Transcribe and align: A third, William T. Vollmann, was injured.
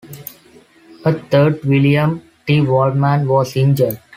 A 1.05 1.13
third, 1.13 1.63
William 1.63 2.23
T. 2.47 2.59
Vollmann, 2.61 3.27
was 3.27 3.55
injured. 3.55 3.99